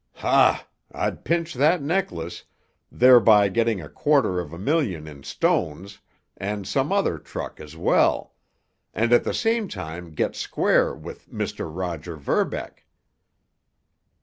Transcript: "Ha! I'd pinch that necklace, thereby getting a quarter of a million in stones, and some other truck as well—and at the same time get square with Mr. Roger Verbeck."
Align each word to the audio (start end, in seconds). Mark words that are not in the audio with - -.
"Ha! 0.15 0.65
I'd 0.91 1.23
pinch 1.23 1.53
that 1.53 1.79
necklace, 1.79 2.43
thereby 2.91 3.49
getting 3.49 3.81
a 3.81 3.87
quarter 3.87 4.39
of 4.39 4.51
a 4.51 4.57
million 4.57 5.05
in 5.05 5.21
stones, 5.21 5.99
and 6.35 6.65
some 6.67 6.91
other 6.91 7.19
truck 7.19 7.59
as 7.59 7.77
well—and 7.77 9.13
at 9.13 9.23
the 9.23 9.33
same 9.35 9.67
time 9.67 10.09
get 10.15 10.35
square 10.35 10.95
with 10.95 11.29
Mr. 11.29 11.69
Roger 11.71 12.15
Verbeck." 12.15 12.83